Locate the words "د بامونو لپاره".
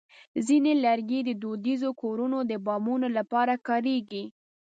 2.49-3.53